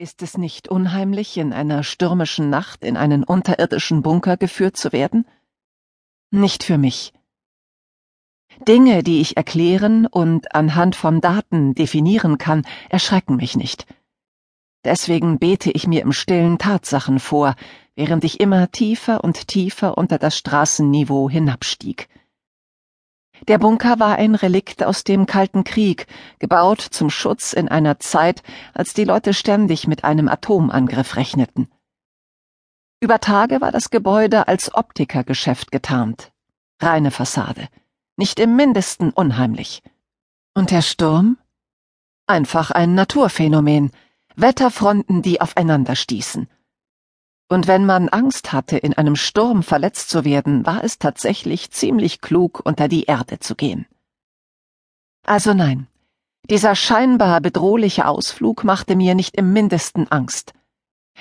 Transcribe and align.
Ist 0.00 0.22
es 0.22 0.38
nicht 0.38 0.68
unheimlich, 0.68 1.36
in 1.36 1.52
einer 1.52 1.82
stürmischen 1.82 2.48
Nacht 2.48 2.84
in 2.84 2.96
einen 2.96 3.22
unterirdischen 3.22 4.00
Bunker 4.00 4.38
geführt 4.38 4.78
zu 4.78 4.92
werden? 4.92 5.26
Nicht 6.30 6.64
für 6.64 6.78
mich. 6.78 7.12
Dinge, 8.66 9.02
die 9.02 9.20
ich 9.20 9.36
erklären 9.36 10.06
und 10.06 10.54
anhand 10.54 10.96
von 10.96 11.20
Daten 11.20 11.74
definieren 11.74 12.38
kann, 12.38 12.64
erschrecken 12.88 13.36
mich 13.36 13.56
nicht. 13.56 13.86
Deswegen 14.86 15.38
bete 15.38 15.70
ich 15.70 15.86
mir 15.86 16.00
im 16.00 16.12
stillen 16.12 16.56
Tatsachen 16.56 17.20
vor, 17.20 17.54
während 17.94 18.24
ich 18.24 18.40
immer 18.40 18.70
tiefer 18.70 19.22
und 19.22 19.48
tiefer 19.48 19.98
unter 19.98 20.16
das 20.16 20.34
Straßenniveau 20.34 21.28
hinabstieg. 21.28 22.08
Der 23.48 23.58
Bunker 23.58 23.98
war 23.98 24.16
ein 24.16 24.34
Relikt 24.34 24.82
aus 24.82 25.04
dem 25.04 25.26
Kalten 25.26 25.64
Krieg, 25.64 26.06
gebaut 26.38 26.80
zum 26.80 27.10
Schutz 27.10 27.52
in 27.52 27.68
einer 27.68 27.98
Zeit, 27.98 28.42
als 28.74 28.94
die 28.94 29.04
Leute 29.04 29.34
ständig 29.34 29.86
mit 29.86 30.04
einem 30.04 30.28
Atomangriff 30.28 31.16
rechneten. 31.16 31.68
Über 33.00 33.18
Tage 33.18 33.60
war 33.60 33.72
das 33.72 33.90
Gebäude 33.90 34.46
als 34.46 34.74
Optikergeschäft 34.74 35.72
getarnt. 35.72 36.32
Reine 36.80 37.10
Fassade. 37.10 37.68
Nicht 38.16 38.38
im 38.38 38.56
mindesten 38.56 39.10
unheimlich. 39.10 39.82
Und 40.54 40.70
der 40.70 40.82
Sturm? 40.82 41.38
Einfach 42.26 42.70
ein 42.70 42.94
Naturphänomen. 42.94 43.90
Wetterfronten, 44.36 45.22
die 45.22 45.40
aufeinander 45.40 45.96
stießen. 45.96 46.48
Und 47.50 47.66
wenn 47.66 47.84
man 47.84 48.08
Angst 48.08 48.52
hatte, 48.52 48.78
in 48.78 48.94
einem 48.94 49.16
Sturm 49.16 49.64
verletzt 49.64 50.08
zu 50.08 50.24
werden, 50.24 50.64
war 50.64 50.84
es 50.84 51.00
tatsächlich 51.00 51.72
ziemlich 51.72 52.20
klug, 52.20 52.62
unter 52.64 52.86
die 52.86 53.04
Erde 53.04 53.40
zu 53.40 53.56
gehen. 53.56 53.86
Also 55.26 55.52
nein, 55.52 55.88
dieser 56.48 56.76
scheinbar 56.76 57.40
bedrohliche 57.40 58.06
Ausflug 58.06 58.62
machte 58.62 58.94
mir 58.94 59.16
nicht 59.16 59.36
im 59.36 59.52
mindesten 59.52 60.10
Angst. 60.10 60.52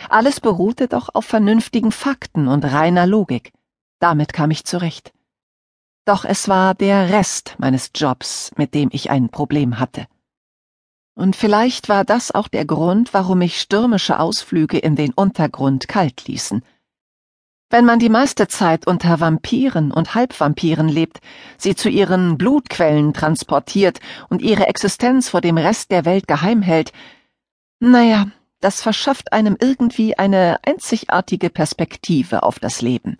Alles 0.08 0.40
beruhte 0.40 0.88
doch 0.88 1.10
auf 1.14 1.26
vernünftigen 1.26 1.92
Fakten 1.92 2.48
und 2.48 2.64
reiner 2.64 3.08
Logik. 3.08 3.52
Damit 4.00 4.32
kam 4.32 4.52
ich 4.52 4.66
zurecht. 4.66 5.12
Doch 6.06 6.26
es 6.26 6.48
war 6.48 6.76
der 6.76 7.10
Rest 7.10 7.56
meines 7.58 7.90
Jobs, 7.96 8.52
mit 8.56 8.76
dem 8.76 8.90
ich 8.92 9.10
ein 9.10 9.30
Problem 9.30 9.80
hatte. 9.80 10.06
Und 11.20 11.36
vielleicht 11.36 11.90
war 11.90 12.06
das 12.06 12.34
auch 12.34 12.48
der 12.48 12.64
Grund, 12.64 13.14
warum 13.14 13.40
mich 13.40 13.60
stürmische 13.60 14.22
Ausflüge 14.22 14.78
in 14.78 14.96
den 14.96 15.12
Untergrund 15.12 15.90
kalt 15.90 16.30
ließen. 16.30 16.64
Wenn 17.70 17.84
man 17.84 18.00
die 18.00 18.08
meiste 18.08 18.48
Zeit 18.48 18.88
unter 18.88 19.20
Vampiren 19.20 19.92
und 19.92 20.16
Halbvampiren 20.16 20.88
lebt, 20.88 21.20
sie 21.58 21.76
zu 21.76 21.90
ihren 21.90 22.38
Blutquellen 22.38 23.14
transportiert 23.14 24.00
und 24.30 24.42
ihre 24.42 24.68
Existenz 24.68 25.28
vor 25.28 25.42
dem 25.42 25.58
Rest 25.58 25.92
der 25.92 26.06
Welt 26.06 26.26
geheim 26.26 26.62
hält, 26.62 26.94
naja, 27.82 28.28
das 28.62 28.82
verschafft 28.82 29.34
einem 29.34 29.58
irgendwie 29.60 30.18
eine 30.18 30.60
einzigartige 30.64 31.50
Perspektive 31.50 32.44
auf 32.44 32.60
das 32.60 32.82
Leben. 32.82 33.18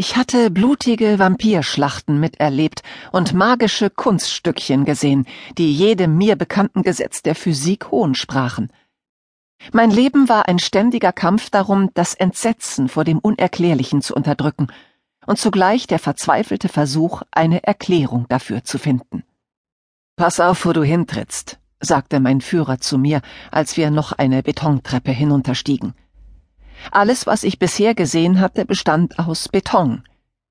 Ich 0.00 0.16
hatte 0.16 0.50
blutige 0.50 1.18
Vampirschlachten 1.18 2.18
miterlebt 2.18 2.82
und 3.12 3.34
magische 3.34 3.90
Kunststückchen 3.90 4.86
gesehen, 4.86 5.26
die 5.58 5.74
jedem 5.74 6.16
mir 6.16 6.36
bekannten 6.36 6.82
Gesetz 6.82 7.20
der 7.20 7.34
Physik 7.34 7.90
hohn 7.90 8.14
sprachen. 8.14 8.72
Mein 9.72 9.90
Leben 9.90 10.30
war 10.30 10.48
ein 10.48 10.58
ständiger 10.58 11.12
Kampf 11.12 11.50
darum, 11.50 11.90
das 11.92 12.14
Entsetzen 12.14 12.88
vor 12.88 13.04
dem 13.04 13.18
Unerklärlichen 13.18 14.00
zu 14.00 14.14
unterdrücken 14.14 14.68
und 15.26 15.38
zugleich 15.38 15.86
der 15.86 15.98
verzweifelte 15.98 16.70
Versuch, 16.70 17.20
eine 17.30 17.62
Erklärung 17.64 18.24
dafür 18.30 18.64
zu 18.64 18.78
finden. 18.78 19.22
Pass 20.16 20.40
auf, 20.40 20.64
wo 20.64 20.72
du 20.72 20.82
hintrittst, 20.82 21.58
sagte 21.78 22.20
mein 22.20 22.40
Führer 22.40 22.78
zu 22.78 22.96
mir, 22.96 23.20
als 23.50 23.76
wir 23.76 23.90
noch 23.90 24.12
eine 24.12 24.42
Betontreppe 24.42 25.10
hinunterstiegen. 25.10 25.92
Alles, 26.90 27.26
was 27.26 27.42
ich 27.42 27.58
bisher 27.58 27.94
gesehen 27.94 28.40
hatte, 28.40 28.64
bestand 28.64 29.18
aus 29.18 29.48
Beton. 29.48 30.02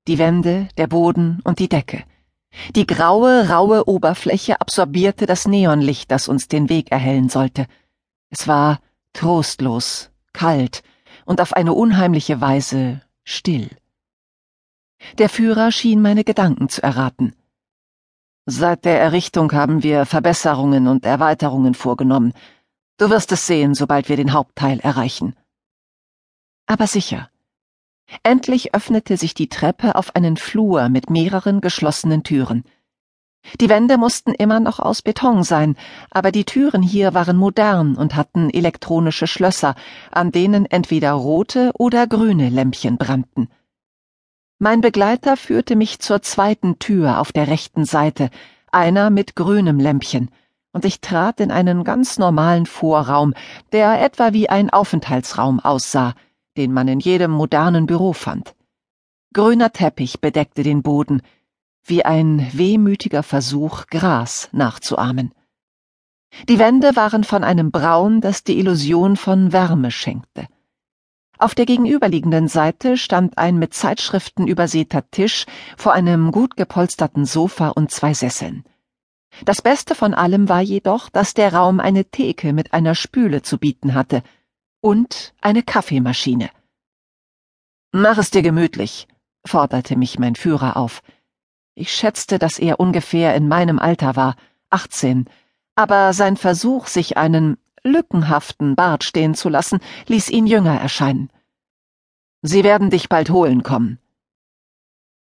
Die 0.06 0.18
Wände, 0.18 0.68
der 0.76 0.86
Boden 0.86 1.40
und 1.44 1.58
die 1.58 1.68
Decke. 1.68 2.04
Die 2.74 2.86
graue, 2.86 3.48
raue 3.48 3.86
Oberfläche 3.86 4.60
absorbierte 4.60 5.26
das 5.26 5.46
Neonlicht, 5.46 6.10
das 6.10 6.28
uns 6.28 6.48
den 6.48 6.68
Weg 6.68 6.90
erhellen 6.90 7.28
sollte. 7.28 7.66
Es 8.30 8.48
war 8.48 8.80
trostlos, 9.12 10.10
kalt 10.32 10.82
und 11.26 11.40
auf 11.40 11.52
eine 11.52 11.74
unheimliche 11.74 12.40
Weise 12.40 13.02
still. 13.24 13.70
Der 15.18 15.28
Führer 15.28 15.70
schien 15.72 16.02
meine 16.02 16.24
Gedanken 16.24 16.68
zu 16.68 16.82
erraten. 16.82 17.34
Seit 18.46 18.84
der 18.84 19.00
Errichtung 19.00 19.52
haben 19.52 19.82
wir 19.82 20.06
Verbesserungen 20.06 20.88
und 20.88 21.04
Erweiterungen 21.04 21.74
vorgenommen. 21.74 22.32
Du 22.98 23.10
wirst 23.10 23.32
es 23.32 23.46
sehen, 23.46 23.74
sobald 23.74 24.08
wir 24.08 24.16
den 24.16 24.32
Hauptteil 24.32 24.80
erreichen 24.80 25.34
aber 26.70 26.86
sicher. 26.86 27.28
Endlich 28.22 28.74
öffnete 28.74 29.16
sich 29.16 29.34
die 29.34 29.48
Treppe 29.48 29.96
auf 29.96 30.14
einen 30.14 30.36
Flur 30.36 30.88
mit 30.88 31.10
mehreren 31.10 31.60
geschlossenen 31.60 32.22
Türen. 32.22 32.62
Die 33.60 33.68
Wände 33.68 33.98
mussten 33.98 34.32
immer 34.34 34.60
noch 34.60 34.78
aus 34.78 35.02
Beton 35.02 35.42
sein, 35.42 35.76
aber 36.10 36.30
die 36.30 36.44
Türen 36.44 36.82
hier 36.82 37.12
waren 37.12 37.36
modern 37.36 37.96
und 37.96 38.14
hatten 38.14 38.50
elektronische 38.50 39.26
Schlösser, 39.26 39.74
an 40.12 40.30
denen 40.30 40.64
entweder 40.66 41.12
rote 41.12 41.72
oder 41.74 42.06
grüne 42.06 42.50
Lämpchen 42.50 42.98
brannten. 42.98 43.48
Mein 44.60 44.80
Begleiter 44.80 45.36
führte 45.36 45.74
mich 45.74 45.98
zur 45.98 46.22
zweiten 46.22 46.78
Tür 46.78 47.18
auf 47.18 47.32
der 47.32 47.48
rechten 47.48 47.84
Seite, 47.84 48.30
einer 48.70 49.10
mit 49.10 49.34
grünem 49.34 49.80
Lämpchen, 49.80 50.30
und 50.72 50.84
ich 50.84 51.00
trat 51.00 51.40
in 51.40 51.50
einen 51.50 51.82
ganz 51.82 52.18
normalen 52.18 52.66
Vorraum, 52.66 53.34
der 53.72 54.00
etwa 54.04 54.32
wie 54.32 54.48
ein 54.48 54.70
Aufenthaltsraum 54.70 55.58
aussah, 55.58 56.14
den 56.56 56.72
man 56.72 56.88
in 56.88 57.00
jedem 57.00 57.30
modernen 57.30 57.86
Büro 57.86 58.12
fand. 58.12 58.54
Grüner 59.32 59.72
Teppich 59.72 60.20
bedeckte 60.20 60.62
den 60.62 60.82
Boden, 60.82 61.22
wie 61.84 62.04
ein 62.04 62.50
wehmütiger 62.52 63.22
Versuch, 63.22 63.86
Gras 63.86 64.48
nachzuahmen. 64.52 65.32
Die 66.48 66.58
Wände 66.58 66.96
waren 66.96 67.24
von 67.24 67.44
einem 67.44 67.70
Braun, 67.70 68.20
das 68.20 68.44
die 68.44 68.58
Illusion 68.58 69.16
von 69.16 69.52
Wärme 69.52 69.90
schenkte. 69.90 70.46
Auf 71.38 71.54
der 71.54 71.64
gegenüberliegenden 71.64 72.48
Seite 72.48 72.96
stand 72.96 73.38
ein 73.38 73.58
mit 73.58 73.72
Zeitschriften 73.72 74.46
übersäter 74.46 75.08
Tisch 75.10 75.46
vor 75.76 75.92
einem 75.92 76.32
gut 76.32 76.56
gepolsterten 76.56 77.24
Sofa 77.24 77.68
und 77.68 77.90
zwei 77.90 78.14
Sesseln. 78.14 78.64
Das 79.44 79.62
Beste 79.62 79.94
von 79.94 80.12
allem 80.12 80.48
war 80.48 80.60
jedoch, 80.60 81.08
dass 81.08 81.34
der 81.34 81.54
Raum 81.54 81.80
eine 81.80 82.04
Theke 82.04 82.52
mit 82.52 82.74
einer 82.74 82.94
Spüle 82.94 83.42
zu 83.42 83.58
bieten 83.58 83.94
hatte– 83.94 84.22
und 84.80 85.34
eine 85.40 85.62
Kaffeemaschine. 85.62 86.50
Mach 87.92 88.18
es 88.18 88.30
dir 88.30 88.42
gemütlich, 88.42 89.08
forderte 89.44 89.96
mich 89.96 90.18
mein 90.18 90.36
Führer 90.36 90.76
auf. 90.76 91.02
Ich 91.74 91.92
schätzte, 91.92 92.38
dass 92.38 92.58
er 92.58 92.80
ungefähr 92.80 93.34
in 93.34 93.48
meinem 93.48 93.78
Alter 93.78 94.16
war, 94.16 94.36
achtzehn, 94.70 95.28
aber 95.74 96.12
sein 96.12 96.36
Versuch, 96.36 96.86
sich 96.86 97.16
einen 97.16 97.56
lückenhaften 97.82 98.76
Bart 98.76 99.04
stehen 99.04 99.34
zu 99.34 99.48
lassen, 99.48 99.80
ließ 100.06 100.30
ihn 100.30 100.46
jünger 100.46 100.78
erscheinen. 100.78 101.30
Sie 102.42 102.64
werden 102.64 102.90
dich 102.90 103.08
bald 103.08 103.30
holen 103.30 103.62
kommen. 103.62 103.98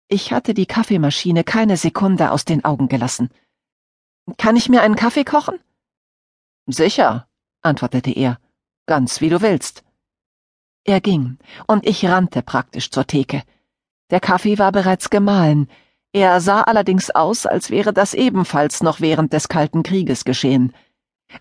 Ich 0.07 0.31
hatte 0.31 0.53
die 0.53 0.65
Kaffeemaschine 0.65 1.43
keine 1.43 1.77
Sekunde 1.77 2.31
aus 2.31 2.45
den 2.45 2.63
Augen 2.65 2.87
gelassen. 2.87 3.29
Kann 4.37 4.55
ich 4.55 4.69
mir 4.69 4.81
einen 4.81 4.95
Kaffee 4.95 5.23
kochen? 5.23 5.59
Sicher, 6.67 7.27
antwortete 7.61 8.11
er. 8.11 8.39
Ganz 8.85 9.21
wie 9.21 9.29
du 9.29 9.41
willst. 9.41 9.83
Er 10.83 10.99
ging, 10.99 11.37
und 11.67 11.87
ich 11.87 12.05
rannte 12.05 12.41
praktisch 12.41 12.91
zur 12.91 13.07
Theke. 13.07 13.43
Der 14.09 14.19
Kaffee 14.19 14.59
war 14.59 14.71
bereits 14.71 15.09
gemahlen, 15.09 15.69
er 16.15 16.41
sah 16.41 16.61
allerdings 16.61 17.09
aus, 17.09 17.47
als 17.47 17.71
wäre 17.71 17.91
das 17.91 18.13
ebenfalls 18.13 18.83
noch 18.83 19.01
während 19.01 19.33
des 19.33 19.47
Kalten 19.47 19.81
Krieges 19.81 20.25
geschehen. 20.25 20.71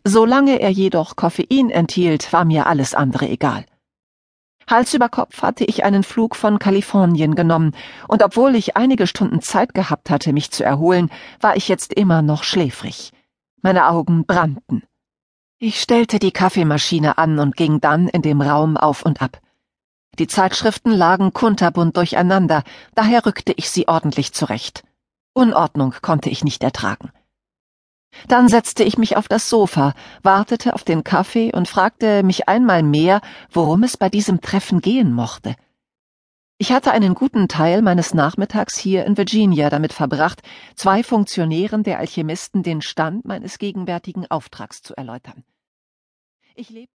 Solange 0.02 0.60
er 0.60 0.70
jedoch 0.70 1.14
Koffein 1.14 1.68
enthielt, 1.68 2.32
war 2.32 2.46
mir 2.46 2.66
alles 2.66 2.94
andere 2.94 3.28
egal. 3.28 3.66
Hals 4.66 4.94
über 4.94 5.10
Kopf 5.10 5.42
hatte 5.42 5.64
ich 5.64 5.84
einen 5.84 6.02
Flug 6.02 6.36
von 6.36 6.58
Kalifornien 6.58 7.34
genommen, 7.34 7.76
und 8.08 8.22
obwohl 8.22 8.54
ich 8.54 8.74
einige 8.74 9.06
Stunden 9.06 9.42
Zeit 9.42 9.74
gehabt 9.74 10.08
hatte, 10.08 10.32
mich 10.32 10.50
zu 10.50 10.64
erholen, 10.64 11.10
war 11.40 11.54
ich 11.54 11.68
jetzt 11.68 11.92
immer 11.92 12.22
noch 12.22 12.42
schläfrig. 12.42 13.12
Meine 13.60 13.88
Augen 13.88 14.24
brannten. 14.24 14.84
Ich 15.64 15.80
stellte 15.80 16.18
die 16.18 16.32
Kaffeemaschine 16.32 17.18
an 17.18 17.38
und 17.38 17.54
ging 17.54 17.80
dann 17.80 18.08
in 18.08 18.20
dem 18.20 18.40
Raum 18.40 18.76
auf 18.76 19.04
und 19.04 19.22
ab. 19.22 19.40
Die 20.18 20.26
Zeitschriften 20.26 20.90
lagen 20.90 21.32
kunterbunt 21.32 21.96
durcheinander, 21.96 22.64
daher 22.96 23.24
rückte 23.24 23.52
ich 23.52 23.70
sie 23.70 23.86
ordentlich 23.86 24.32
zurecht. 24.32 24.82
Unordnung 25.34 25.94
konnte 26.02 26.30
ich 26.30 26.42
nicht 26.42 26.64
ertragen. 26.64 27.12
Dann 28.26 28.48
setzte 28.48 28.82
ich 28.82 28.98
mich 28.98 29.16
auf 29.16 29.28
das 29.28 29.48
Sofa, 29.48 29.94
wartete 30.24 30.74
auf 30.74 30.82
den 30.82 31.04
Kaffee 31.04 31.54
und 31.54 31.68
fragte 31.68 32.24
mich 32.24 32.48
einmal 32.48 32.82
mehr, 32.82 33.20
worum 33.52 33.84
es 33.84 33.96
bei 33.96 34.08
diesem 34.08 34.40
Treffen 34.40 34.80
gehen 34.80 35.12
mochte. 35.12 35.54
Ich 36.62 36.70
hatte 36.70 36.92
einen 36.92 37.14
guten 37.14 37.48
Teil 37.48 37.82
meines 37.82 38.14
Nachmittags 38.14 38.78
hier 38.78 39.04
in 39.04 39.16
Virginia 39.16 39.68
damit 39.68 39.92
verbracht, 39.92 40.42
zwei 40.76 41.02
Funktionären 41.02 41.82
der 41.82 41.98
Alchemisten 41.98 42.62
den 42.62 42.82
Stand 42.82 43.24
meines 43.24 43.58
gegenwärtigen 43.58 44.30
Auftrags 44.30 44.80
zu 44.80 44.96
erläutern. 44.96 45.42
Ich 46.54 46.70
lebte 46.70 46.90